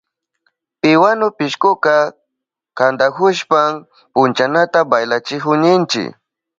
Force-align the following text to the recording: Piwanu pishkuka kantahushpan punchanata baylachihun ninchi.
Piwanu 0.81 1.25
pishkuka 1.37 1.93
kantahushpan 2.77 3.71
punchanata 4.13 4.79
baylachihun 4.91 5.59
ninchi. 5.63 6.03